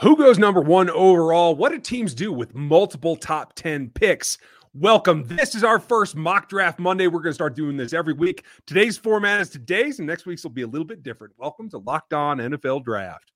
[0.00, 1.54] Who goes number one overall?
[1.54, 4.38] What do teams do with multiple top 10 picks?
[4.74, 5.22] Welcome.
[5.28, 7.06] This is our first mock draft Monday.
[7.06, 8.44] We're going to start doing this every week.
[8.66, 11.34] Today's format is today's, and next week's will be a little bit different.
[11.36, 13.30] Welcome to Locked On NFL Draft.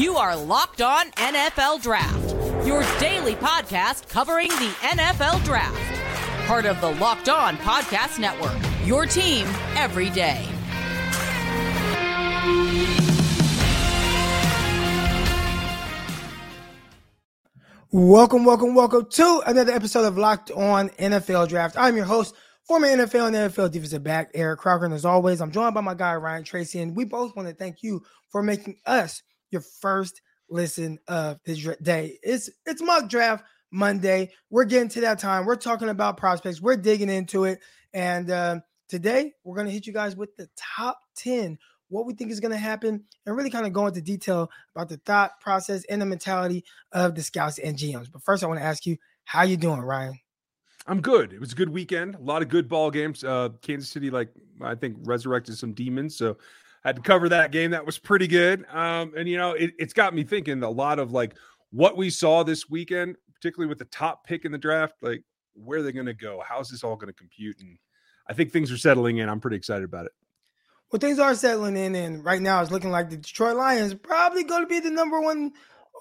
[0.00, 5.87] You are Locked On NFL Draft, your daily podcast covering the NFL Draft.
[6.48, 8.56] Part of the Locked On Podcast Network,
[8.86, 10.48] your team every day.
[17.90, 21.76] Welcome, welcome, welcome to another episode of Locked On NFL Draft.
[21.76, 22.34] I'm your host,
[22.66, 24.86] former NFL and AFL defensive back Eric Crocker.
[24.86, 27.54] And as always, I'm joined by my guy Ryan Tracy, and we both want to
[27.54, 32.18] thank you for making us your first listen of the day.
[32.22, 34.32] It's it's mock draft Monday.
[34.50, 35.46] We're getting to that time.
[35.46, 36.60] We're talking about prospects.
[36.60, 37.60] We're digging into it,
[37.92, 41.58] and uh, today we're going to hit you guys with the top ten
[41.90, 44.88] what we think is going to happen, and really kind of go into detail about
[44.88, 48.10] the thought process and the mentality of the scouts and GMs.
[48.12, 50.18] But first, I want to ask you, how you doing, Ryan?
[50.86, 51.32] I'm good.
[51.32, 52.14] It was a good weekend.
[52.14, 53.22] A lot of good ball games.
[53.22, 54.30] Uh, Kansas City, like
[54.62, 56.16] I think, resurrected some demons.
[56.16, 56.36] So
[56.84, 57.72] I had to cover that game.
[57.72, 58.64] That was pretty good.
[58.70, 61.34] Um, and you know, it, it's got me thinking a lot of like
[61.70, 64.94] what we saw this weekend, particularly with the top pick in the draft.
[65.02, 65.22] Like,
[65.54, 66.42] where are they going to go?
[66.46, 67.60] How's this all going to compute?
[67.60, 67.78] And
[68.28, 69.28] I think things are settling in.
[69.28, 70.12] I'm pretty excited about it.
[70.90, 74.44] Well, things are settling in, and right now it's looking like the Detroit Lions probably
[74.44, 75.52] going to be the number one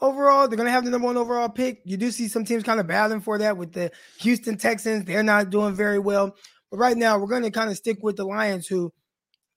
[0.02, 0.47] overall.
[0.47, 1.81] They're going to have the number one overall pick.
[1.83, 5.03] You do see some teams kind of battling for that with the Houston Texans.
[5.03, 6.35] They're not doing very well.
[6.72, 8.94] But right now, we're going to kind of stick with the Lions, who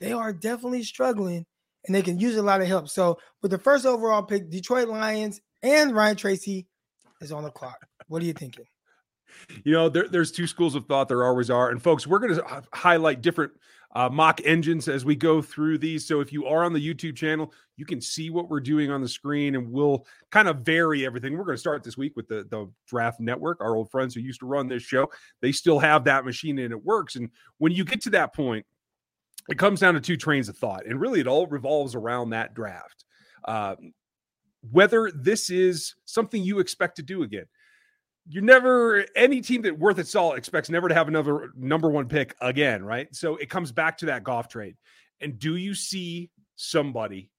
[0.01, 1.47] they are definitely struggling
[1.87, 2.89] and they can use a lot of help.
[2.89, 6.67] So, with the first overall pick, Detroit Lions and Ryan Tracy
[7.21, 7.87] is on the clock.
[8.09, 8.65] What are you thinking?
[9.65, 11.09] You know, there, there's two schools of thought.
[11.09, 11.71] There always are.
[11.71, 13.53] And folks, we're going to highlight different
[13.95, 16.07] uh, mock engines as we go through these.
[16.07, 19.01] So if you are on the YouTube channel, you can see what we're doing on
[19.01, 21.37] the screen, and we'll kind of vary everything.
[21.37, 24.21] We're going to start this week with the the Draft Network, our old friends who
[24.21, 25.11] used to run this show.
[25.41, 27.17] They still have that machine and it works.
[27.17, 28.67] And when you get to that point,
[29.49, 32.55] it comes down to two trains of thought, and really it all revolves around that
[32.55, 33.05] draft.
[33.45, 33.75] Uh,
[34.71, 37.47] whether this is something you expect to do again
[38.29, 42.07] you're never any team that worth its salt expects never to have another number one
[42.07, 43.13] pick again, right?
[43.15, 44.77] So it comes back to that Goff trade.
[45.21, 47.31] And do you see somebody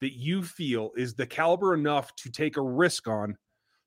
[0.00, 3.36] that you feel is the caliber enough to take a risk on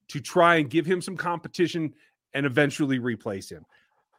[0.10, 1.94] to try and give him some competition
[2.34, 3.66] and eventually replace him?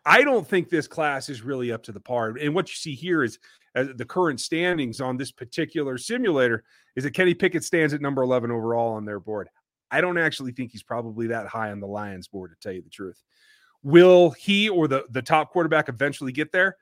[0.05, 2.34] I don't think this class is really up to the par.
[2.41, 3.38] And what you see here is
[3.75, 6.65] Uh, the current standings on this particular simulator
[6.97, 9.49] is that Kenny Pickett stands at number 11 overall on their board.
[9.91, 12.82] I don't actually think he's probably that high on the Lions board, to tell you
[12.82, 13.22] the truth.
[13.82, 16.77] Will he or the, the top quarterback eventually get there?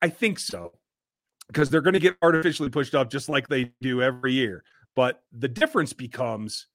[0.00, 0.72] I think so,
[1.46, 4.64] because they're going to get artificially pushed up just like they do every year.
[4.94, 6.66] But the difference becomes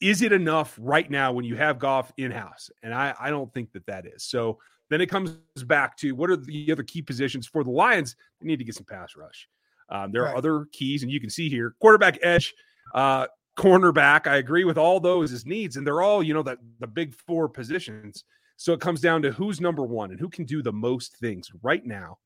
[0.00, 2.70] is it enough right now when you have Goff in house?
[2.82, 4.24] And I, I don't think that that is.
[4.24, 4.58] So
[4.90, 5.32] then it comes
[5.66, 8.16] back to what are the other key positions for the Lions?
[8.40, 9.48] They need to get some pass rush.
[9.90, 10.32] Um, there right.
[10.32, 12.54] are other keys, and you can see here quarterback edge.
[12.94, 13.26] Uh,
[13.58, 14.26] cornerback.
[14.26, 17.14] I agree with all those as needs, and they're all, you know, the, the big
[17.14, 18.24] four positions.
[18.56, 21.50] So it comes down to who's number one and who can do the most things
[21.62, 22.18] right now.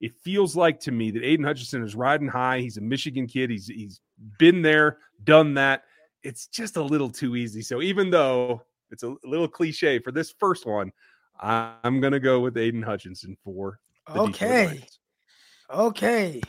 [0.00, 2.60] It feels like to me that Aidan Hutchinson is riding high.
[2.60, 3.50] He's a Michigan kid.
[3.50, 4.00] He's he's
[4.38, 5.82] been there, done that.
[6.22, 7.62] It's just a little too easy.
[7.62, 10.92] So even though it's a little cliche for this first one,
[11.40, 14.30] I'm gonna go with Aiden Hutchinson for the Detroit.
[14.34, 14.86] okay.
[15.70, 16.40] Okay.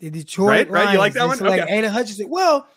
[0.00, 0.92] The Detroit right, right.
[0.92, 1.38] You like that one?
[1.38, 1.78] Like okay.
[1.78, 2.28] Aidan Hutchinson.
[2.28, 2.68] Well,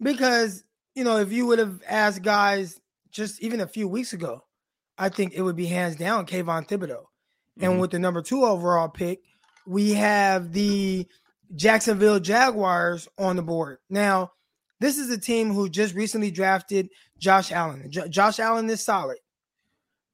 [0.00, 0.62] because,
[0.94, 4.44] you know, if you would have asked guys just even a few weeks ago,
[4.98, 6.88] I think it would be hands down Kayvon Thibodeaux.
[6.88, 7.64] Mm-hmm.
[7.64, 9.20] And with the number two overall pick,
[9.66, 11.06] we have the
[11.54, 13.78] Jacksonville Jaguars on the board.
[13.88, 14.32] Now,
[14.80, 17.90] this is a team who just recently drafted Josh Allen.
[17.90, 19.18] J- Josh Allen is solid.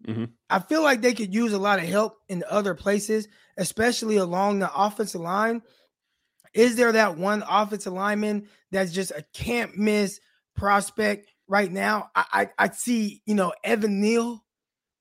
[0.06, 0.24] Mm-hmm.
[0.50, 4.58] I feel like they could use a lot of help in other places, especially along
[4.58, 5.62] the offensive line.
[6.54, 10.20] Is there that one offensive lineman that's just a can't miss
[10.56, 12.10] prospect right now?
[12.14, 14.44] I, I, I see, you know, Evan Neal.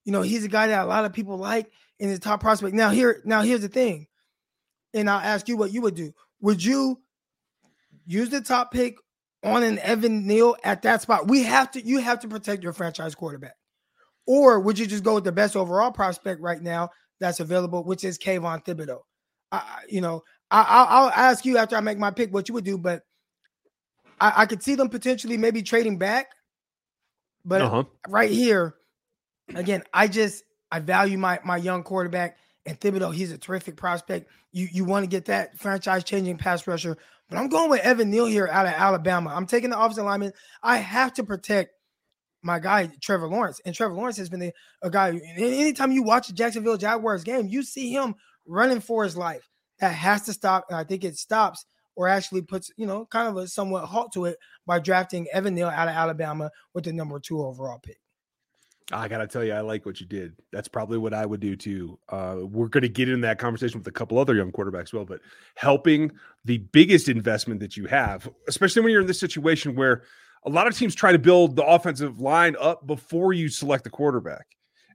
[0.05, 2.73] You know, he's a guy that a lot of people like in his top prospect.
[2.73, 4.07] Now, here, now here's the thing,
[4.93, 6.13] and I'll ask you what you would do.
[6.41, 6.99] Would you
[8.05, 8.97] use the top pick
[9.43, 11.27] on an Evan Neal at that spot?
[11.27, 13.55] We have to, you have to protect your franchise quarterback.
[14.27, 16.89] Or would you just go with the best overall prospect right now
[17.19, 19.01] that's available, which is Kayvon Thibodeaux?
[19.51, 22.65] I, you know, I, will ask you after I make my pick what you would
[22.65, 23.03] do, but
[24.19, 26.27] I, I could see them potentially maybe trading back.
[27.43, 27.83] But uh-huh.
[28.07, 28.75] right here,
[29.55, 33.13] again, I just I value my my young quarterback, And Thibodeaux.
[33.13, 34.29] he's a terrific prospect.
[34.51, 36.97] You you want to get that franchise changing pass rusher,
[37.29, 39.31] but I'm going with Evan Neal here out of Alabama.
[39.33, 40.33] I'm taking the offensive lineman.
[40.61, 41.73] I have to protect
[42.43, 45.19] my guy Trevor Lawrence, and Trevor Lawrence has been a, a guy.
[45.37, 48.15] Anytime you watch a Jacksonville Jaguars game, you see him
[48.45, 49.47] running for his life.
[49.79, 51.65] That has to stop, and I think it stops
[51.95, 55.55] or actually puts you know kind of a somewhat halt to it by drafting Evan
[55.55, 57.97] Neal out of Alabama with the number two overall pick.
[58.93, 60.33] I gotta tell you, I like what you did.
[60.51, 61.97] That's probably what I would do too.
[62.09, 65.21] Uh, we're to get in that conversation with a couple other young quarterbacks, well, but
[65.55, 66.11] helping
[66.45, 70.03] the biggest investment that you have, especially when you're in this situation where
[70.45, 73.89] a lot of teams try to build the offensive line up before you select the
[73.89, 74.47] quarterback,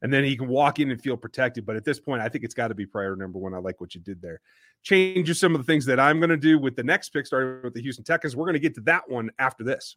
[0.02, 1.64] and then he can walk in and feel protected.
[1.64, 3.54] But at this point, I think it's got to be priority number one.
[3.54, 4.40] I like what you did there.
[4.82, 7.62] Changes some of the things that I'm going to do with the next pick, starting
[7.62, 8.36] with the Houston Texans.
[8.36, 9.96] We're going to get to that one after this.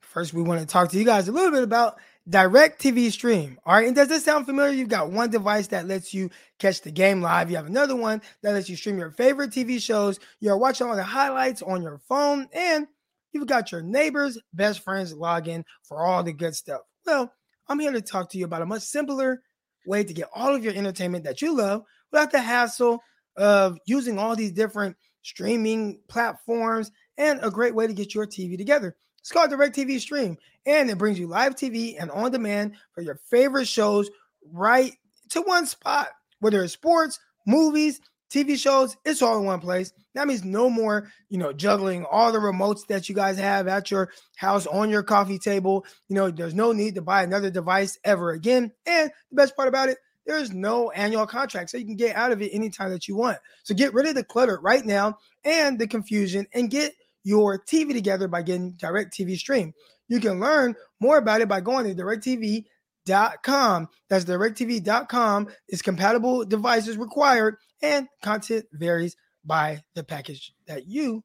[0.00, 1.98] First, we want to talk to you guys a little bit about
[2.28, 3.58] DirecTV Stream.
[3.66, 3.86] All right.
[3.86, 4.72] And does this sound familiar?
[4.72, 7.50] You've got one device that lets you catch the game live.
[7.50, 10.18] You have another one that lets you stream your favorite TV shows.
[10.40, 12.86] You're watching all the highlights on your phone, and
[13.32, 16.80] you've got your neighbors, best friends login for all the good stuff.
[17.04, 17.30] Well,
[17.68, 19.42] I'm here to talk to you about a much simpler
[19.86, 23.00] way to get all of your entertainment that you love without the hassle
[23.36, 28.56] of using all these different streaming platforms and a great way to get your TV
[28.56, 28.96] together.
[29.24, 30.36] It's called DirecTV Stream,
[30.66, 34.10] and it brings you live TV and on demand for your favorite shows
[34.52, 34.92] right
[35.30, 36.08] to one spot.
[36.40, 39.94] Whether it's sports, movies, TV shows, it's all in one place.
[40.14, 43.90] That means no more, you know, juggling all the remotes that you guys have at
[43.90, 45.86] your house on your coffee table.
[46.08, 48.72] You know, there's no need to buy another device ever again.
[48.84, 49.96] And the best part about it,
[50.26, 53.38] there's no annual contract, so you can get out of it anytime that you want.
[53.62, 56.92] So get rid of the clutter right now and the confusion and get
[57.24, 59.72] your TV together by getting DirecTV Stream.
[60.08, 63.88] You can learn more about it by going to directv.com.
[64.08, 65.48] That's directv.com.
[65.68, 71.24] It's compatible devices required, and content varies by the package that you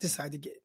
[0.00, 0.56] decide to get.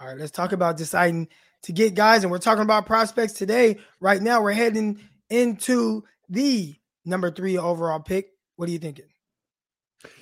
[0.00, 1.28] All right, let's talk about deciding
[1.62, 3.78] to get guys, and we're talking about prospects today.
[4.00, 6.74] Right now, we're heading into the
[7.04, 8.30] number three overall pick.
[8.56, 9.06] What are you thinking?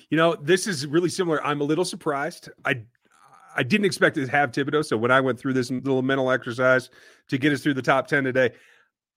[0.09, 1.43] You know, this is really similar.
[1.45, 2.49] I'm a little surprised.
[2.65, 2.81] I
[3.55, 4.85] I didn't expect to have Thibodeaux.
[4.85, 6.89] So when I went through this little mental exercise
[7.27, 8.51] to get us through the top 10 today,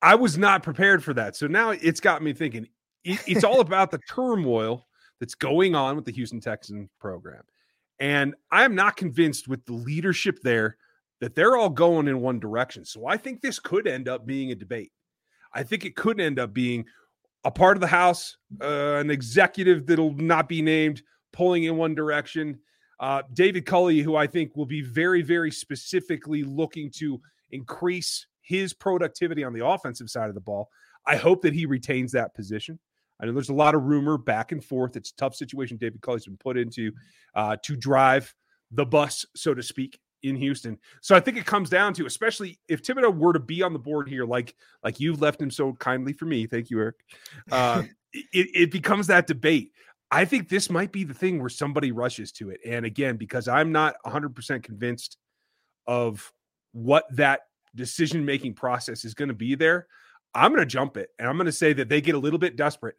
[0.01, 1.37] I was not prepared for that.
[1.37, 2.67] So now it's got me thinking
[3.05, 4.87] it, it's all about the turmoil
[5.21, 7.43] that's going on with the Houston Texans program.
[8.01, 10.77] And I am not convinced with the leadership there
[11.21, 12.85] that they're all going in one direction.
[12.85, 14.91] So I think this could end up being a debate.
[15.55, 16.85] I think it could end up being
[17.45, 21.03] a part of the House, uh, an executive that'll not be named,
[21.33, 22.59] pulling in one direction.
[23.01, 28.73] Uh, David Culley, who I think will be very, very specifically looking to increase his
[28.73, 30.69] productivity on the offensive side of the ball.
[31.07, 32.79] I hope that he retains that position.
[33.21, 34.97] I know there's a lot of rumor back and forth.
[34.97, 36.93] It's a tough situation David Culley's been put into
[37.35, 38.35] uh, to drive
[38.71, 40.79] the bus, so to speak, in Houston.
[41.01, 43.79] So I think it comes down to, especially if Thibodeaux were to be on the
[43.79, 46.47] board here, like like you've left him so kindly for me.
[46.47, 46.97] Thank you, Eric.
[47.51, 47.83] Uh,
[48.13, 49.73] it, it becomes that debate.
[50.11, 52.61] I think this might be the thing where somebody rushes to it.
[52.67, 55.17] And again, because I'm not 100% convinced
[55.87, 56.31] of
[56.73, 57.41] what that
[57.75, 59.87] decision making process is going to be there,
[60.35, 62.39] I'm going to jump it and I'm going to say that they get a little
[62.39, 62.97] bit desperate.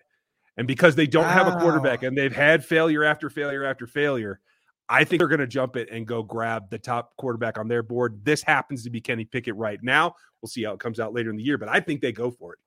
[0.58, 1.30] And because they don't wow.
[1.30, 4.40] have a quarterback and they've had failure after failure after failure,
[4.90, 7.84] I think they're going to jump it and go grab the top quarterback on their
[7.84, 8.24] board.
[8.24, 10.16] This happens to be Kenny Pickett right now.
[10.42, 12.32] We'll see how it comes out later in the year, but I think they go
[12.32, 12.60] for it.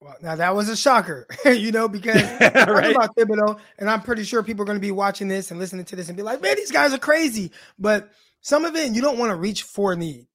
[0.00, 2.94] Well, now that was a shocker, you know, because right?
[2.94, 5.84] about Thibodeaux, and I'm pretty sure people are going to be watching this and listening
[5.86, 8.08] to this and be like, "Man, these guys are crazy." But
[8.40, 10.28] some of it, you don't want to reach for need.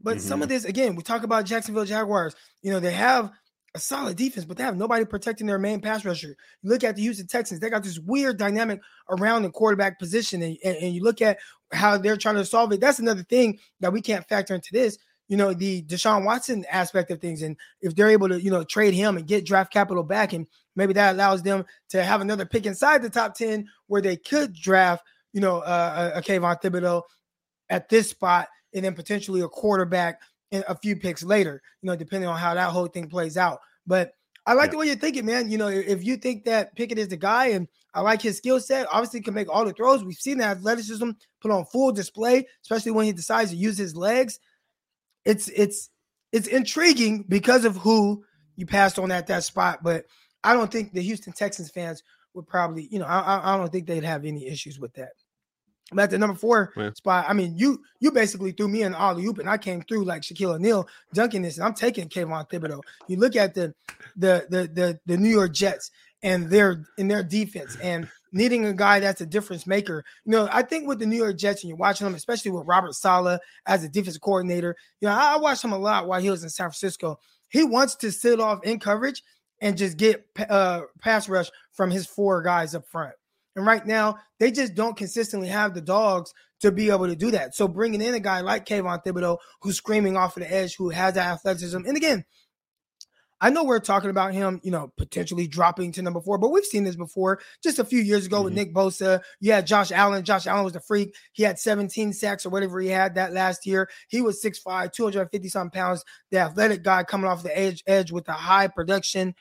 [0.00, 0.28] But mm-hmm.
[0.28, 0.54] some of mm-hmm.
[0.54, 2.36] this, again, we talk about Jacksonville Jaguars.
[2.62, 3.32] You know, they have
[3.78, 6.36] a solid defense, but they have nobody protecting their main pass rusher.
[6.62, 10.42] You look at the Houston Texans, they got this weird dynamic around the quarterback position,
[10.42, 11.38] and, and, and, you look at
[11.72, 12.80] how they're trying to solve it.
[12.80, 14.98] That's another thing that we can't factor into this.
[15.28, 18.64] You know, the Deshaun Watson aspect of things, and if they're able to, you know,
[18.64, 22.46] trade him and get draft capital back, and maybe that allows them to have another
[22.46, 27.02] pick inside the top 10 where they could draft, you know, uh, a Kayvon Thibodeaux
[27.70, 30.20] at this spot, and then potentially a quarterback
[30.52, 33.60] a few picks later, you know, depending on how that whole thing plays out.
[33.88, 34.12] But
[34.46, 34.70] I like yeah.
[34.70, 35.50] the way you're thinking, man.
[35.50, 38.60] You know, if you think that Pickett is the guy and I like his skill
[38.60, 40.04] set, obviously can make all the throws.
[40.04, 43.96] We've seen that athleticism put on full display, especially when he decides to use his
[43.96, 44.38] legs.
[45.24, 45.90] It's it's
[46.30, 48.24] it's intriguing because of who
[48.56, 50.04] you passed on at that spot, but
[50.44, 52.02] I don't think the Houston Texans fans
[52.34, 55.12] would probably, you know, I, I don't think they'd have any issues with that.
[55.92, 56.90] But at the number four yeah.
[56.92, 60.04] spot, I mean, you you basically threw me in all oop, and I came through
[60.04, 62.82] like Shaquille O'Neal dunking this, and I'm taking Kayvon Thibodeaux.
[63.06, 63.74] You look at the
[64.16, 65.90] the the the, the New York Jets
[66.22, 70.04] and their in their defense and needing a guy that's a difference maker.
[70.24, 72.66] You know, I think with the New York Jets, and you're watching them, especially with
[72.66, 74.76] Robert Saleh as a defensive coordinator.
[75.00, 77.18] You know, I, I watched him a lot while he was in San Francisco.
[77.48, 79.22] He wants to sit off in coverage
[79.60, 83.14] and just get uh, pass rush from his four guys up front.
[83.58, 87.30] And right now, they just don't consistently have the dogs to be able to do
[87.32, 87.54] that.
[87.54, 90.90] So bringing in a guy like Kayvon Thibodeaux, who's screaming off of the edge, who
[90.90, 92.24] has that athleticism, and again,
[93.40, 96.64] I know we're talking about him, you know, potentially dropping to number four, but we've
[96.64, 97.40] seen this before.
[97.62, 98.44] Just a few years ago mm-hmm.
[98.46, 100.24] with Nick Bosa, you had Josh Allen.
[100.24, 101.14] Josh Allen was a freak.
[101.32, 103.88] He had 17 sacks or whatever he had that last year.
[104.08, 108.28] He was 6'5, 250 something pounds, the athletic guy coming off the edge, edge with
[108.28, 109.34] a high production,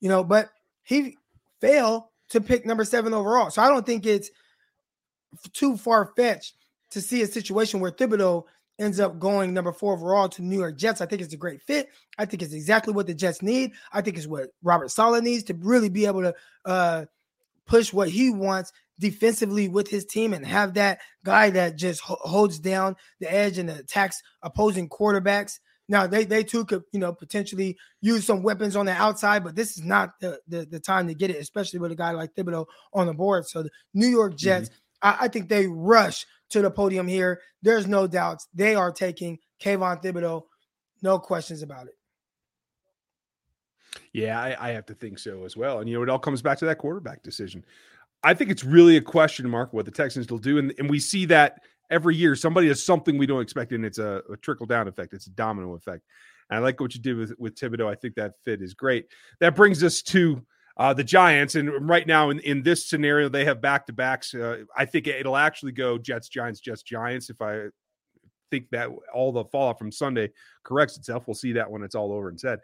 [0.00, 0.48] you know, but
[0.84, 1.16] he
[1.60, 3.50] failed to pick number seven overall.
[3.50, 4.30] So I don't think it's
[5.52, 6.54] too far fetched
[6.90, 8.44] to see a situation where Thibodeaux
[8.78, 11.00] ends up going number four overall to New York Jets.
[11.00, 11.88] I think it's a great fit.
[12.18, 13.72] I think it's exactly what the Jets need.
[13.92, 16.34] I think it's what Robert Saleh needs to really be able to
[16.64, 17.04] uh,
[17.66, 22.18] push what he wants defensively with his team and have that guy that just ho-
[22.20, 25.58] holds down the edge and attacks opposing quarterbacks.
[25.90, 29.56] Now they they too could you know potentially use some weapons on the outside, but
[29.56, 32.32] this is not the the, the time to get it, especially with a guy like
[32.34, 33.46] Thibodeaux on the board.
[33.48, 35.08] So the New York Jets, mm-hmm.
[35.20, 37.40] I, I think they rush to the podium here.
[37.60, 38.46] There's no doubts.
[38.54, 40.44] They are taking Kayvon Thibodeaux.
[41.02, 41.94] No questions about it.
[44.12, 45.80] Yeah, I, I, have to think so as well.
[45.80, 47.64] And, you know, it all comes back to that quarterback decision.
[48.22, 50.58] I think it's really a question mark what the Texans will do.
[50.58, 52.34] And, and we see that every year.
[52.36, 55.30] Somebody does something we don't expect, and it's a, a trickle down effect, it's a
[55.30, 56.04] domino effect.
[56.48, 57.90] And I like what you did with, with Thibodeaux.
[57.90, 59.06] I think that fit is great.
[59.40, 60.42] That brings us to
[60.76, 64.34] uh, the Giants, and right now in, in this scenario, they have back to backs.
[64.34, 67.28] Uh, I think it'll actually go Jets, Giants, Jets, Giants.
[67.28, 67.66] If I
[68.50, 70.30] think that all the fallout from Sunday
[70.64, 72.60] corrects itself, we'll see that when it's all over and said.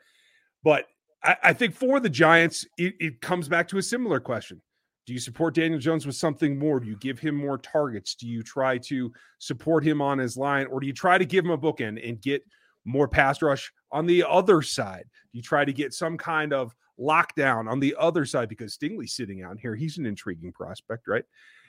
[0.65, 0.87] But
[1.23, 4.63] I, I think for the Giants, it, it comes back to a similar question.
[5.07, 6.81] Do you support Daniel Jones with something more?
[6.81, 8.15] Do you give him more targets?
[8.15, 11.45] Do you try to support him on his line, or do you try to give
[11.45, 12.43] him a bookend and get
[12.85, 15.05] more pass rush on the other side?
[15.33, 19.15] Do you try to get some kind of lockdown on the other side because Stingley's
[19.15, 19.75] sitting out here.
[19.75, 21.25] He's an intriguing prospect, right?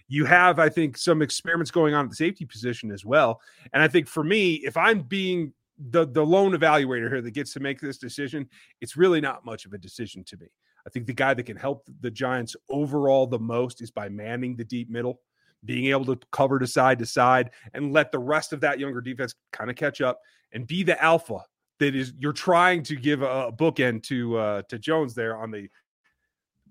[0.08, 3.42] You have, I think, some experiments going on at the safety position as well.
[3.74, 5.54] And I think for me, if I'm being
[5.90, 8.48] the the lone evaluator here that gets to make this decision,
[8.82, 10.48] it's really not much of a decision to me.
[10.88, 14.56] I think the guy that can help the Giants overall the most is by manning
[14.56, 15.20] the deep middle,
[15.66, 19.02] being able to cover to side to side, and let the rest of that younger
[19.02, 20.22] defense kind of catch up
[20.54, 21.40] and be the alpha
[21.80, 25.70] that is you're trying to give a bookend to uh, to Jones there on the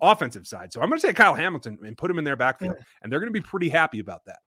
[0.00, 0.72] offensive side.
[0.72, 2.84] So I'm going to say Kyle Hamilton and put him in their backfield, yeah.
[3.02, 4.38] and they're going to be pretty happy about that.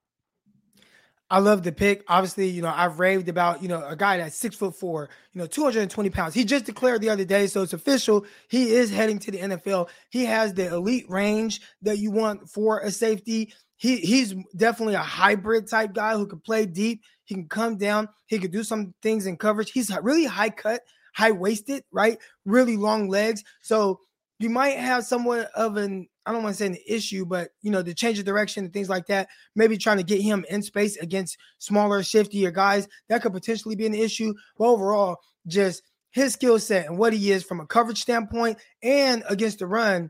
[1.31, 2.03] I love the pick.
[2.07, 5.39] Obviously, you know, I've raved about, you know, a guy that's six foot four, you
[5.39, 6.33] know, 220 pounds.
[6.33, 8.25] He just declared the other day, so it's official.
[8.47, 9.89] He is heading to the NFL.
[10.09, 13.53] He has the elite range that you want for a safety.
[13.77, 17.03] He he's definitely a hybrid type guy who can play deep.
[17.25, 18.09] He can come down.
[18.25, 19.71] He could do some things in coverage.
[19.71, 20.81] He's really high cut,
[21.13, 22.17] high waisted, right?
[22.43, 23.43] Really long legs.
[23.61, 23.99] So
[24.39, 27.71] you might have somewhat of an I don't want to say an issue, but you
[27.71, 29.27] know, the change of direction and things like that.
[29.55, 33.85] Maybe trying to get him in space against smaller, shiftier guys that could potentially be
[33.85, 34.33] an issue.
[34.57, 35.17] But overall,
[35.47, 35.81] just
[36.11, 40.09] his skill set and what he is from a coverage standpoint and against the run,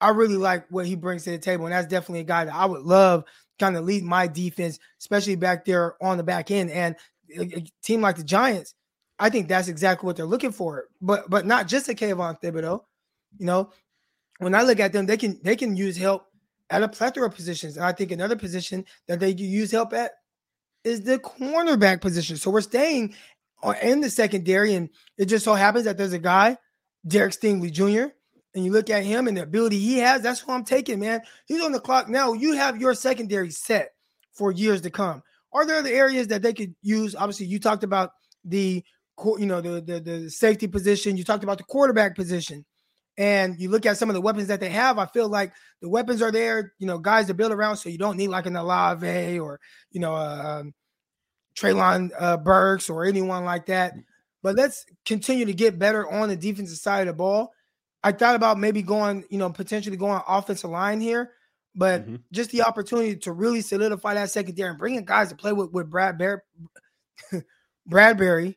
[0.00, 2.54] I really like what he brings to the table, and that's definitely a guy that
[2.54, 3.24] I would love
[3.58, 6.70] kind of lead my defense, especially back there on the back end.
[6.70, 6.96] And
[7.36, 8.74] a, team like the Giants,
[9.18, 10.86] I think that's exactly what they're looking for.
[11.00, 12.82] But but not just a Kayvon Thibodeaux.
[13.36, 13.72] You know,
[14.38, 16.26] when I look at them, they can they can use help
[16.70, 17.76] at a plethora of positions.
[17.76, 20.12] And I think another position that they use help at
[20.84, 22.36] is the cornerback position.
[22.36, 23.14] So we're staying
[23.82, 26.56] in the secondary, and it just so happens that there's a guy,
[27.06, 28.12] Derek Stingley Jr.,
[28.54, 31.20] and you look at him and the ability he has, that's who I'm taking, man.
[31.46, 32.32] He's on the clock now.
[32.32, 33.90] You have your secondary set
[34.32, 35.22] for years to come.
[35.52, 37.14] Are there other areas that they could use?
[37.14, 38.12] Obviously, you talked about
[38.44, 38.82] the
[39.38, 41.16] you know the, the the safety position.
[41.16, 42.64] You talked about the quarterback position,
[43.18, 44.98] and you look at some of the weapons that they have.
[44.98, 46.72] I feel like the weapons are there.
[46.78, 49.60] You know, guys to build around, so you don't need like an Olave or
[49.90, 50.74] you know uh, um,
[51.54, 53.92] Treylon uh, Burks or anyone like that.
[54.42, 57.52] But let's continue to get better on the defensive side of the ball
[58.02, 61.32] I thought about maybe going, you know, potentially going offensive line here,
[61.74, 62.16] but mm-hmm.
[62.32, 65.90] just the opportunity to really solidify that secondary and bringing guys to play with with
[65.90, 66.44] Brad Bear,
[67.90, 68.56] Bradberry.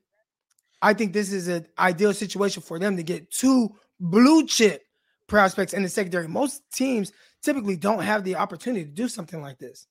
[0.82, 4.84] I think this is an ideal situation for them to get two blue chip
[5.28, 6.28] prospects in the secondary.
[6.28, 9.88] Most teams typically don't have the opportunity to do something like this.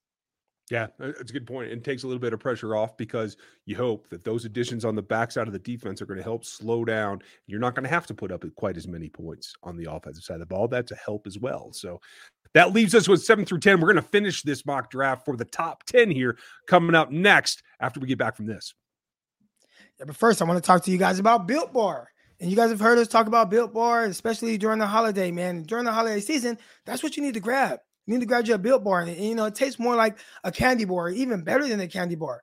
[0.71, 1.73] Yeah, uh, that's a good point.
[1.73, 3.37] It takes a little bit of pressure off because
[3.67, 6.45] you hope that those additions on the backside of the defense are going to help
[6.45, 7.23] slow down.
[7.47, 10.23] You're not going to have to put up quite as many points on the offensive
[10.23, 10.69] side of the ball.
[10.69, 11.73] That's a help as well.
[11.73, 12.00] So
[12.55, 13.81] that leaves us with seven through 10.
[13.81, 16.38] We're going to finish this mock draft for the top 10 here
[16.69, 18.73] coming up next after we get back from this.
[19.99, 22.11] Yeah, but first, I want to talk to you guys about Built Bar.
[22.40, 25.62] And you guys have heard us talk about Built Bar, especially during the holiday, man.
[25.62, 26.56] During the holiday season,
[26.87, 27.80] that's what you need to grab.
[28.06, 30.50] You need to grab your Built Bar, and, you know it tastes more like a
[30.50, 32.40] candy bar, even better than a candy bar.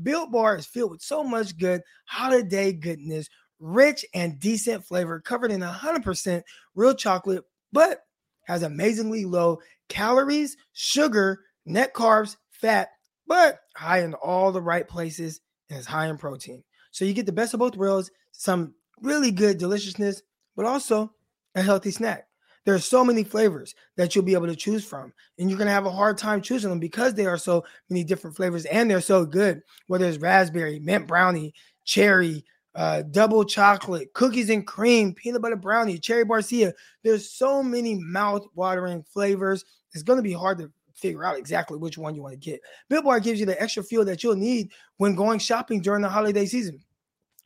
[0.00, 3.28] Built Bar is filled with so much good holiday goodness,
[3.58, 6.42] rich and decent flavor, covered in 100%
[6.76, 8.04] real chocolate, but
[8.46, 12.90] has amazingly low calories, sugar, net carbs, fat,
[13.26, 16.62] but high in all the right places and is high in protein.
[16.92, 20.22] So you get the best of both worlds, some really good deliciousness,
[20.56, 21.12] but also
[21.54, 22.26] a healthy snack.
[22.64, 25.70] There are so many flavors that you'll be able to choose from, and you're gonna
[25.70, 29.00] have a hard time choosing them because there are so many different flavors and they're
[29.00, 29.62] so good.
[29.86, 31.54] Whether it's raspberry, mint brownie,
[31.84, 36.72] cherry, uh, double chocolate, cookies and cream, peanut butter brownie, cherry barcia.
[37.02, 39.64] There's so many mouth-watering flavors.
[39.92, 42.60] It's gonna be hard to figure out exactly which one you want to get.
[42.88, 46.08] Built Bar gives you the extra fuel that you'll need when going shopping during the
[46.08, 46.78] holiday season.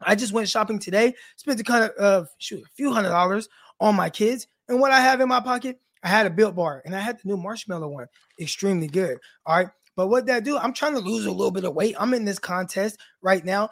[0.06, 3.48] I just went shopping today, spent a kind of uh, shoot a few hundred dollars
[3.80, 6.82] on my kids, and what I have in my pocket, I had a built bar
[6.84, 8.06] and I had the new marshmallow one.
[8.40, 9.18] Extremely good.
[9.46, 9.68] All right.
[9.96, 10.58] But what that do?
[10.58, 11.94] I'm trying to lose a little bit of weight.
[11.98, 13.70] I'm in this contest right now.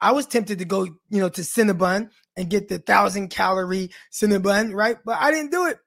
[0.00, 4.74] I was tempted to go, you know, to Cinnabon and get the thousand calorie Cinnabon,
[4.74, 4.96] right?
[5.04, 5.78] But I didn't do it.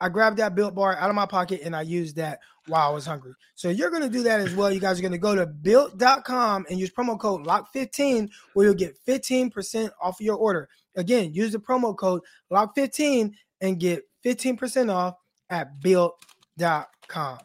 [0.00, 2.92] I grabbed that built bar out of my pocket and I used that while I
[2.92, 3.32] was hungry.
[3.54, 4.72] So you're going to do that as well.
[4.72, 8.74] You guys are going to go to built.com and use promo code LOCK15 where you'll
[8.74, 10.68] get 15% off your order.
[10.96, 12.22] Again, use the promo code
[12.52, 15.16] LOCK15 and get 15% off
[15.50, 17.38] at built.com.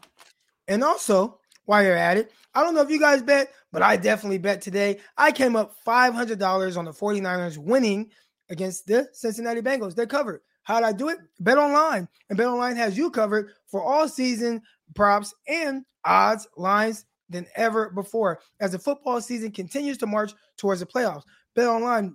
[0.68, 3.96] And also, while you're at it, I don't know if you guys bet, but I
[3.96, 5.00] definitely bet today.
[5.16, 8.10] I came up $500 on the 49ers winning
[8.50, 9.94] against the Cincinnati Bengals.
[9.94, 10.40] They covered.
[10.62, 11.18] How did I do it?
[11.42, 12.08] BetOnline.
[12.30, 14.62] And BetOnline has you covered for all season
[14.94, 18.40] props and odds lines than ever before.
[18.60, 21.22] As the football season continues to march towards the playoffs,
[21.56, 22.14] BetOnline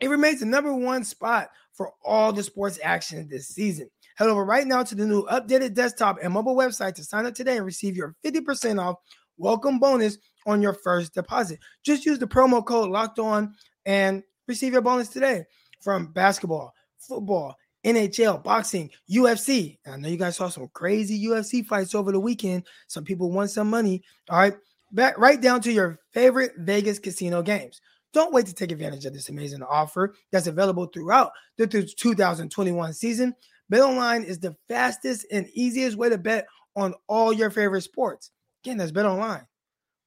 [0.00, 3.88] it remains the number one spot for all the sports action this season.
[4.16, 7.34] Head over right now to the new updated desktop and mobile website to sign up
[7.34, 8.96] today and receive your 50% off
[9.36, 11.58] welcome bonus on your first deposit.
[11.82, 13.54] Just use the promo code locked on
[13.86, 15.44] and receive your bonus today
[15.80, 19.78] from basketball, football, NHL, boxing, UFC.
[19.86, 22.64] I know you guys saw some crazy UFC fights over the weekend.
[22.88, 24.02] Some people won some money.
[24.28, 24.54] All right.
[24.92, 27.80] Back right down to your favorite Vegas casino games.
[28.12, 33.34] Don't wait to take advantage of this amazing offer that's available throughout the 2021 season.
[33.72, 38.30] BetOnline is the fastest and easiest way to bet on all your favorite sports.
[38.64, 39.46] Again, that's BetOnline,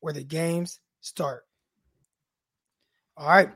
[0.02, 1.44] where the games start.
[3.16, 3.50] All right.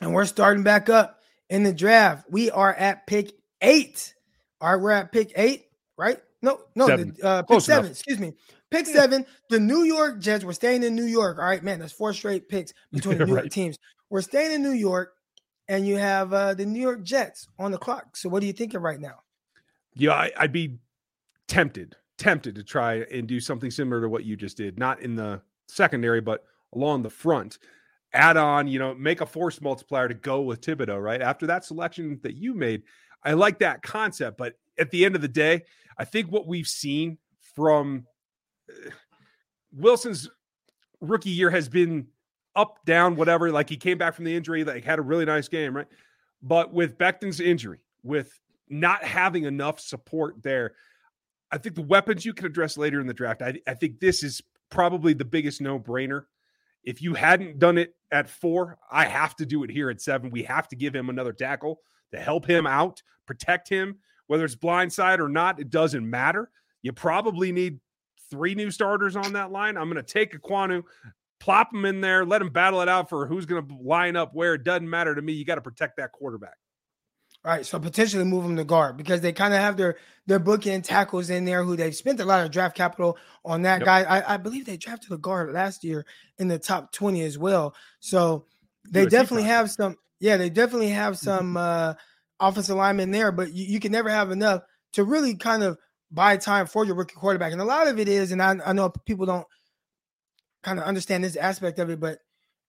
[0.00, 2.26] And we're starting back up in the draft.
[2.30, 3.32] We are at pick
[3.64, 4.14] eight.
[4.60, 6.20] All right, we're at pick eight, right?
[6.42, 7.86] No, no, the, uh, pick Close seven.
[7.86, 7.96] Enough.
[7.96, 8.34] Excuse me.
[8.70, 9.26] Pick seven.
[9.50, 10.44] The New York Jets.
[10.44, 11.38] We're staying in New York.
[11.38, 11.78] All right, man.
[11.78, 13.44] That's four straight picks between the New right.
[13.44, 13.78] York teams.
[14.10, 15.14] We're staying in New York,
[15.68, 18.16] and you have uh, the New York Jets on the clock.
[18.16, 19.20] So, what are you thinking right now?
[19.94, 20.78] Yeah, I, I'd be
[21.48, 24.78] tempted, tempted to try and do something similar to what you just did.
[24.78, 27.58] Not in the secondary, but along the front
[28.14, 31.20] add on, you know, make a force multiplier to go with Thibodeaux, right?
[31.20, 32.84] After that selection that you made,
[33.24, 34.38] I like that concept.
[34.38, 35.62] But at the end of the day,
[35.98, 37.18] I think what we've seen
[37.54, 38.06] from
[38.68, 38.90] uh,
[39.72, 40.28] Wilson's
[41.00, 42.08] rookie year has been
[42.56, 43.50] up, down, whatever.
[43.50, 45.86] Like he came back from the injury, like had a really nice game, right?
[46.42, 50.74] But with Becton's injury, with not having enough support there,
[51.50, 53.42] I think the weapons you can address later in the draft.
[53.42, 56.24] I, I think this is probably the biggest no brainer.
[56.82, 60.30] If you hadn't done it at four, I have to do it here at seven.
[60.30, 61.80] We have to give him another tackle
[62.14, 66.50] to help him out, protect him, whether it's blindside or not, it doesn't matter.
[66.82, 67.80] You probably need
[68.30, 69.76] three new starters on that line.
[69.76, 70.82] I'm going to take Ekwonu,
[71.40, 74.34] plop him in there, let him battle it out for who's going to line up
[74.34, 74.54] where.
[74.54, 75.32] It doesn't matter to me.
[75.32, 76.56] You got to protect that quarterback.
[77.44, 79.96] All right, so potentially move them to guard because they kind of have their
[80.26, 83.80] their bookend tackles in there who they've spent a lot of draft capital on that
[83.80, 83.86] yep.
[83.86, 84.02] guy.
[84.02, 86.06] I, I, believe they drafted a guard last year
[86.38, 87.74] in the top 20 as well.
[88.00, 88.46] So
[88.90, 91.24] they USC definitely have some, yeah, they definitely have mm-hmm.
[91.24, 91.94] some uh
[92.40, 95.78] offensive linemen there, but you, you can never have enough to really kind of
[96.10, 97.52] buy time for your rookie quarterback.
[97.52, 99.46] And a lot of it is, and I, I know people don't
[100.62, 102.18] kind of understand this aspect of it, but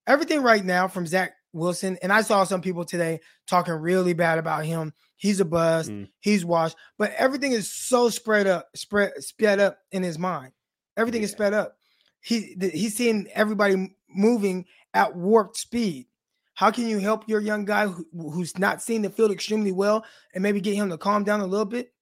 [0.07, 4.39] everything right now from Zach Wilson, and I saw some people today talking really bad
[4.39, 4.93] about him.
[5.15, 5.89] He's a bust.
[5.89, 6.09] Mm.
[6.19, 6.75] He's washed.
[6.97, 10.51] But everything is so spread up, spread sped up in his mind.
[10.97, 11.25] Everything yeah.
[11.25, 11.77] is sped up.
[12.19, 16.07] he he's seeing everybody moving at warped speed.
[16.55, 20.05] How can you help your young guy who, who's not seeing the field extremely well
[20.33, 21.93] and maybe get him to calm down a little bit?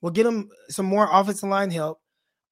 [0.00, 2.00] Well, get him some more offensive line help.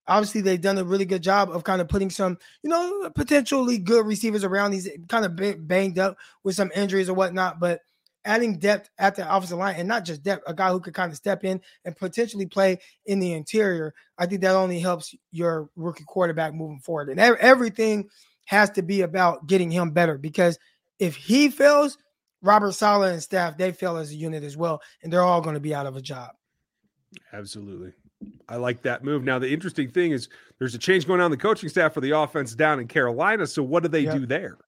[0.07, 3.79] Obviously, they've done a really good job of kind of putting some, you know, potentially
[3.79, 4.73] good receivers around.
[4.73, 7.81] He's kind of banged up with some injuries or whatnot, but
[8.25, 11.11] adding depth at the offensive line and not just depth, a guy who could kind
[11.11, 13.95] of step in and potentially play in the interior.
[14.19, 17.11] I think that only helps your rookie quarterback moving forward.
[17.11, 18.09] And everything
[18.47, 20.59] has to be about getting him better because
[20.99, 21.99] if he fails,
[22.43, 24.83] Robert Saleh and staff, they fail as a unit as well.
[25.03, 26.31] And they're all going to be out of a job.
[27.33, 27.93] Absolutely.
[28.49, 29.25] I like that move.
[29.25, 30.29] Now, the interesting thing is
[30.59, 33.47] there's a change going on in the coaching staff for the offense down in Carolina.
[33.47, 34.15] So, what do they yep.
[34.15, 34.59] do there?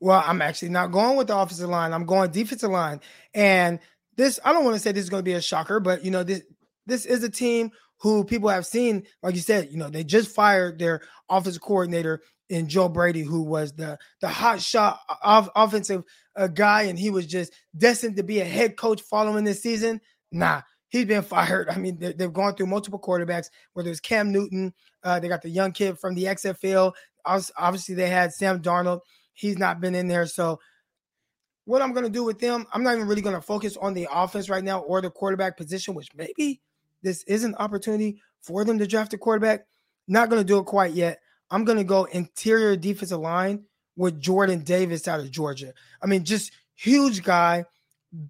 [0.00, 1.92] Well, I'm actually not going with the offensive line.
[1.92, 3.00] I'm going defensive line.
[3.34, 3.78] And
[4.16, 6.10] this, I don't want to say this is going to be a shocker, but you
[6.10, 6.42] know, this
[6.86, 10.34] this is a team who people have seen, like you said, you know, they just
[10.34, 12.20] fired their offensive coordinator
[12.52, 16.04] in Joe Brady, who was the the hot shot off, offensive
[16.36, 20.02] uh, guy, and he was just destined to be a head coach following this season.
[20.30, 20.60] Nah,
[20.90, 21.70] he's been fired.
[21.70, 25.40] I mean, they, have gone through multiple quarterbacks, whether it's Cam Newton, uh, they got
[25.40, 26.92] the young kid from the XFL.
[27.24, 29.00] Obviously, they had Sam Darnold.
[29.32, 30.26] He's not been in there.
[30.26, 30.60] So,
[31.64, 33.94] what I'm going to do with them, I'm not even really going to focus on
[33.94, 36.60] the offense right now or the quarterback position, which maybe
[37.02, 39.64] this is an opportunity for them to draft a quarterback.
[40.06, 41.21] Not going to do it quite yet.
[41.52, 45.74] I'm going to go interior defensive line with Jordan Davis out of Georgia.
[46.02, 47.66] I mean, just huge guy,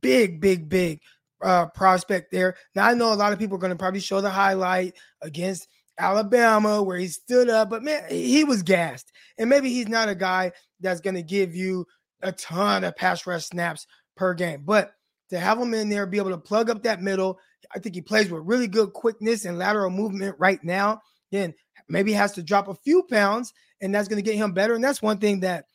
[0.00, 1.00] big, big, big
[1.40, 2.56] uh, prospect there.
[2.74, 5.68] Now, I know a lot of people are going to probably show the highlight against
[5.98, 9.12] Alabama where he stood up, but man, he was gassed.
[9.38, 11.86] And maybe he's not a guy that's going to give you
[12.22, 14.94] a ton of pass rush snaps per game, but
[15.30, 17.38] to have him in there, be able to plug up that middle,
[17.74, 21.00] I think he plays with really good quickness and lateral movement right now.
[21.30, 21.54] Then
[21.88, 24.74] maybe has to drop a few pounds, and that's going to get him better.
[24.74, 25.66] And that's one thing that,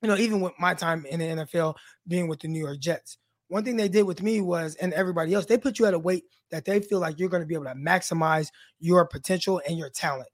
[0.00, 1.74] you know, even with my time in the NFL
[2.06, 5.34] being with the New York Jets, one thing they did with me was, and everybody
[5.34, 7.54] else, they put you at a weight that they feel like you're going to be
[7.54, 10.28] able to maximize your potential and your talent.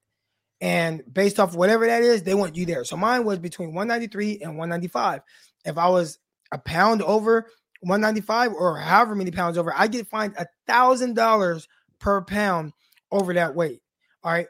[0.61, 2.85] And based off whatever that is, they want you there.
[2.85, 5.23] So mine was between 193 and 195.
[5.65, 6.19] If I was
[6.53, 11.69] a pound over 195 or however many pounds over, I get fined a thousand dollars
[11.99, 12.73] per pound
[13.11, 13.81] over that weight.
[14.23, 14.47] All right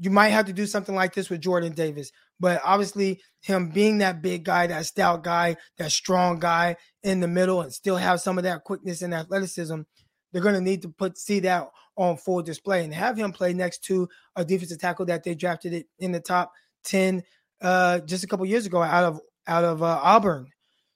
[0.00, 2.12] you might have to do something like this with Jordan Davis.
[2.38, 7.28] But obviously, him being that big guy, that stout guy, that strong guy in the
[7.28, 9.80] middle, and still have some of that quickness and athleticism,
[10.32, 13.54] they're going to need to put see that on full display and have him play
[13.54, 16.52] next to a defensive tackle that they drafted it in the top
[16.84, 17.22] ten
[17.62, 20.48] uh, just a couple years ago out of out of uh, Auburn.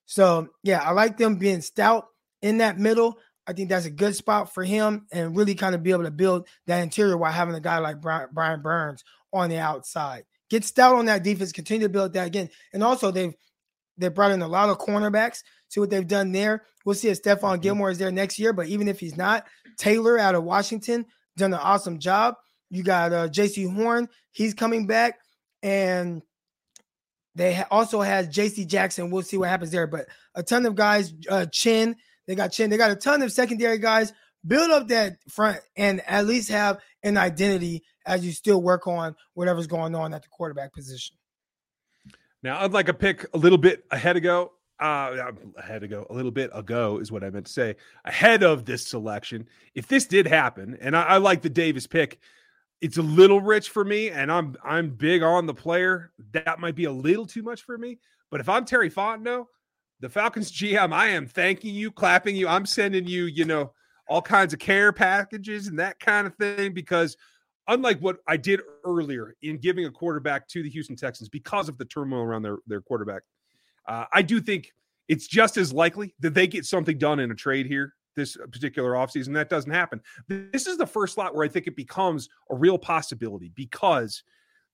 [0.05, 2.07] So yeah, I like them being stout
[2.43, 3.19] in that middle.
[3.51, 6.11] I think that's a good spot for him and really kind of be able to
[6.13, 10.25] build that interior while having a guy like Brian Burns on the outside.
[10.51, 12.49] Get stout on that defense, continue to build that again.
[12.73, 13.35] And also they've
[13.99, 15.43] they brought in a lot of cornerbacks.
[15.69, 16.65] See what they've done there.
[16.85, 17.61] We'll see if Stephon mm-hmm.
[17.61, 21.05] Gilmore is there next year, but even if he's not, Taylor out of Washington
[21.37, 22.37] done an awesome job.
[22.71, 25.19] You got uh, Jaycee Horn, he's coming back,
[25.63, 26.23] and
[27.35, 28.65] they ha- also has J.C.
[28.65, 29.11] Jackson.
[29.11, 31.13] We'll see what happens there, but a ton of guys.
[31.29, 31.97] Uh, Chinn
[32.31, 32.71] they got Chinn.
[32.71, 34.13] They got a ton of secondary guys.
[34.47, 39.17] Build up that front and at least have an identity as you still work on
[39.35, 41.17] whatever's going on at the quarterback position.
[42.45, 44.53] Now, I'd like a pick a little bit ahead ago.
[44.79, 47.75] Uh, ahead ago, a little bit ago is what I meant to say.
[48.05, 52.21] Ahead of this selection, if this did happen, and I, I like the Davis pick,
[52.81, 56.13] it's a little rich for me, and I'm I'm big on the player.
[56.31, 57.99] That might be a little too much for me.
[58.31, 59.47] But if I'm Terry Fontenot,
[60.01, 62.49] the Falcons GM, I am thanking you, clapping you.
[62.49, 63.73] I'm sending you, you know,
[64.09, 67.17] all kinds of care packages and that kind of thing because
[67.69, 71.79] unlike what I did earlier in giving a quarterback to the Houston Texans because of
[71.79, 73.23] the turmoil around their their quarterback,
[73.87, 74.73] uh, I do think
[75.09, 78.93] it's just as likely that they get something done in a trade here this particular
[78.93, 79.35] offseason.
[79.35, 80.01] That doesn't happen.
[80.29, 84.25] This is the first slot where I think it becomes a real possibility because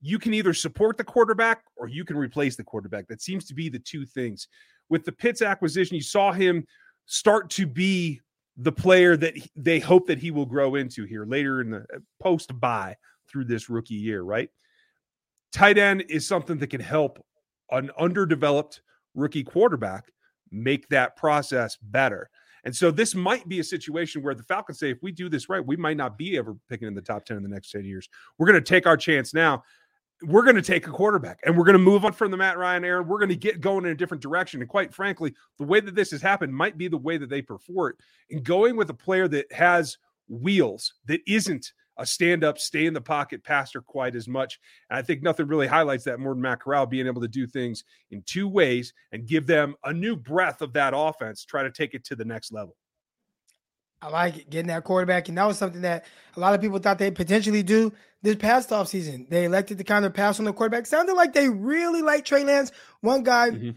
[0.01, 3.09] you can either support the quarterback or you can replace the quarterback.
[3.09, 4.49] That seems to be the two things
[4.89, 6.67] with the Pitts acquisition, you saw him
[7.07, 8.21] start to be
[8.57, 11.99] the player that they hope that he will grow into here later in the uh,
[12.21, 12.97] post buy
[13.29, 14.49] through this rookie year, right?
[15.53, 17.25] Tight end is something that can help
[17.71, 18.81] an underdeveloped
[19.15, 20.11] rookie quarterback
[20.51, 22.31] make that process better.
[22.65, 25.49] And so this might be a situation where the Falcons say, if we do this
[25.49, 27.85] right, we might not be ever picking in the top 10 in the next 10
[27.85, 28.09] years.
[28.39, 29.63] We're going to take our chance now
[30.23, 32.59] we're going to take a quarterback and we're going to move on from the Matt
[32.59, 33.03] Ryan era.
[33.03, 34.61] We're going to get going in a different direction.
[34.61, 37.43] And quite frankly, the way that this has happened might be the way that they
[37.43, 37.97] prefer it.
[38.31, 39.99] And going with a player that has
[40.29, 44.59] wheels, that isn't a stand up, stay in the pocket passer quite as much.
[44.91, 47.47] And I think nothing really highlights that more than Matt Corral being able to do
[47.47, 51.71] things in two ways and give them a new breath of that offense, try to
[51.71, 52.77] take it to the next level.
[54.03, 55.29] I like it, getting that quarterback.
[55.29, 56.05] And that was something that
[56.37, 59.29] a lot of people thought they'd potentially do this past offseason.
[59.29, 60.87] They elected to kind of pass on the quarterback.
[60.87, 62.73] Sounded like they really like Trey Lance.
[63.01, 63.71] One guy mm-hmm.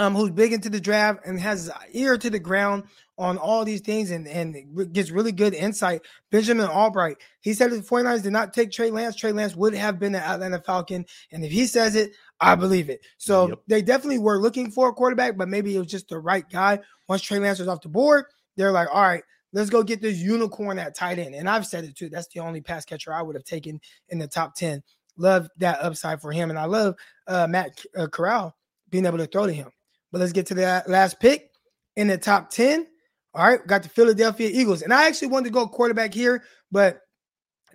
[0.00, 2.84] um, who's big into the draft and has ear to the ground
[3.20, 6.00] on all these things and, and gets really good insight.
[6.30, 9.74] Benjamin Albright, he said if the 49ers did not take Trey Lance, Trey Lance would
[9.74, 11.04] have been the Atlanta Falcon.
[11.30, 13.02] And if he says it, I believe it.
[13.18, 13.58] So yep.
[13.66, 16.78] they definitely were looking for a quarterback, but maybe it was just the right guy.
[17.08, 18.24] Once Trey Lance was off the board,
[18.56, 21.34] they're like, all right, Let's go get this unicorn at tight end.
[21.34, 22.08] And I've said it too.
[22.08, 24.82] That's the only pass catcher I would have taken in the top 10.
[25.16, 26.50] Love that upside for him.
[26.50, 26.94] And I love
[27.26, 28.54] uh, Matt uh, Corral
[28.90, 29.70] being able to throw to him.
[30.12, 31.50] But let's get to that last pick
[31.96, 32.86] in the top 10.
[33.34, 34.82] All right, got the Philadelphia Eagles.
[34.82, 37.00] And I actually wanted to go quarterback here, but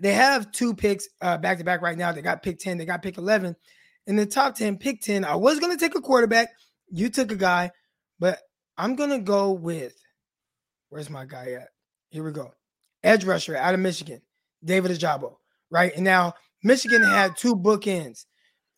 [0.01, 2.11] they have two picks back to back right now.
[2.11, 3.55] They got pick 10, they got pick 11.
[4.07, 6.49] In the top 10, pick 10, I was going to take a quarterback.
[6.89, 7.71] You took a guy,
[8.19, 8.39] but
[8.77, 9.95] I'm going to go with
[10.95, 11.67] Where's my guy at?
[12.07, 12.53] Here we go.
[13.03, 14.21] Edge rusher out of Michigan,
[14.63, 15.35] David Ojabo.
[15.69, 15.93] right?
[15.93, 18.23] And now Michigan had two bookends.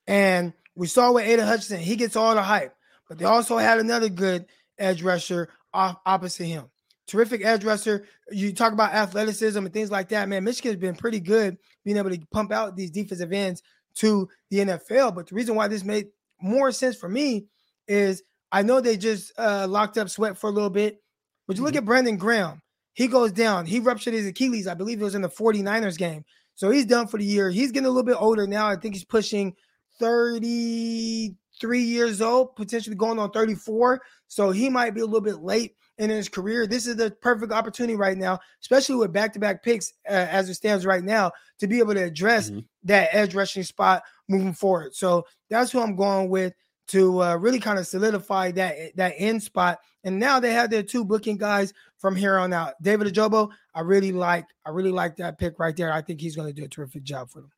[0.08, 2.74] And we saw with Aidan Hutchinson, he gets all the hype,
[3.08, 4.48] but they also had another good
[4.80, 6.72] edge rusher off opposite him.
[7.06, 8.08] Terrific edge rusher.
[8.32, 10.44] You talk about athleticism and things like that, man.
[10.44, 13.62] Michigan's been pretty good being able to pump out these defensive ends
[13.98, 15.14] to the NFL.
[15.14, 16.08] But the reason why this made
[16.42, 17.46] more sense for me
[17.88, 21.00] is I know they just uh, locked up Sweat for a little bit.
[21.48, 21.80] But you look mm-hmm.
[21.80, 22.62] at Brandon Graham,
[22.94, 23.66] he goes down.
[23.66, 26.26] He ruptured his Achilles, I believe it was in the 49ers game.
[26.56, 27.50] So he's done for the year.
[27.52, 28.68] He's getting a little bit older now.
[28.68, 29.56] I think he's pushing
[30.00, 34.02] 33 years old, potentially going on 34.
[34.28, 36.68] So he might be a little bit late in his career.
[36.68, 40.50] This is the perfect opportunity right now, especially with back to back picks uh, as
[40.50, 42.60] it stands right now, to be able to address mm-hmm.
[42.84, 44.96] that edge rushing spot moving forward.
[44.96, 46.54] So that's who I'm going with
[46.88, 49.80] to uh, really kind of solidify that that end spot.
[50.04, 52.82] And now they have their two booking guys from here on out.
[52.82, 54.46] David Ojabo, I really like.
[54.66, 55.92] I really like that pick right there.
[55.92, 57.52] I think he's going to do a terrific job for them.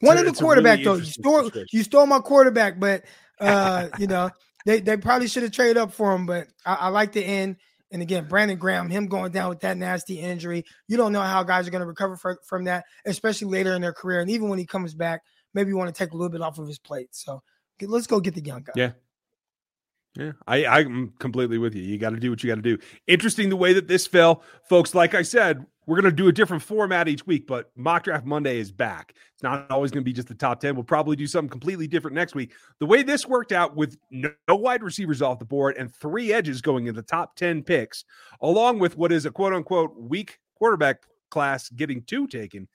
[0.00, 0.96] One of the quarterback really though.
[0.96, 3.04] You stole you stole my quarterback, but
[3.40, 4.30] uh, you know
[4.66, 6.26] they they probably should have traded up for him.
[6.26, 7.56] But I, I like the end.
[7.90, 11.44] And again, Brandon Graham, him going down with that nasty injury, you don't know how
[11.44, 14.20] guys are going to recover for, from that, especially later in their career.
[14.20, 15.22] And even when he comes back,
[15.54, 17.08] maybe you want to take a little bit off of his plate.
[17.12, 17.42] So
[17.80, 18.72] let's go get the young guy.
[18.76, 18.92] Yeah.
[20.16, 21.82] Yeah, I, I'm completely with you.
[21.82, 22.78] You got to do what you got to do.
[23.08, 24.94] Interesting the way that this fell, folks.
[24.94, 28.24] Like I said, we're going to do a different format each week, but mock draft
[28.24, 29.14] Monday is back.
[29.32, 30.76] It's not always going to be just the top 10.
[30.76, 32.52] We'll probably do something completely different next week.
[32.78, 36.62] The way this worked out with no, wide receivers off the board and three edges
[36.62, 38.04] going in the top 10 picks,
[38.40, 42.68] along with what is a quote unquote weak quarterback class getting two taken,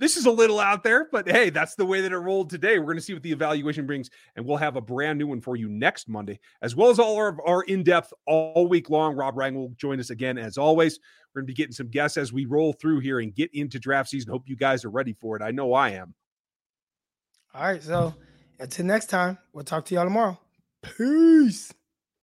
[0.00, 2.78] this is a little out there, but hey, that's the way that it rolled today.
[2.78, 5.42] We're going to see what the evaluation brings, and we'll have a brand new one
[5.42, 9.14] for you next Monday, as well as all of our in depth all week long.
[9.14, 10.98] Rob Rang will join us again, as always.
[11.34, 13.78] We're going to be getting some guests as we roll through here and get into
[13.78, 14.32] draft season.
[14.32, 15.42] Hope you guys are ready for it.
[15.42, 16.14] I know I am.
[17.54, 17.82] All right.
[17.82, 18.14] So
[18.58, 20.40] until next time, we'll talk to y'all tomorrow.
[20.82, 21.72] Peace.